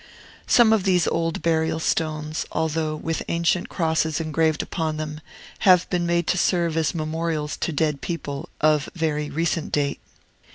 Some 0.47 0.73
of 0.73 0.83
these 0.83 1.07
old 1.07 1.43
burial 1.43 1.79
stones, 1.79 2.47
although 2.51 2.95
with 2.95 3.21
ancient 3.27 3.69
crosses 3.69 4.19
engraved 4.19 4.63
upon 4.63 4.97
them, 4.97 5.21
have 5.59 5.87
been 5.91 6.07
made 6.07 6.25
to 6.25 6.39
serve 6.39 6.75
as 6.75 6.95
memorials 6.95 7.55
to 7.57 7.71
dead 7.71 8.01
people 8.01 8.49
of 8.61 8.89
very 8.95 9.29
recent 9.29 9.71
date. 9.71 9.99